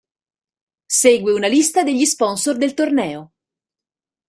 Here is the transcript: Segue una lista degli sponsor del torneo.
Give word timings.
Segue 0.99 1.31
una 1.31 1.45
lista 1.47 1.83
degli 1.83 2.05
sponsor 2.07 2.57
del 2.57 2.73
torneo. 2.73 3.33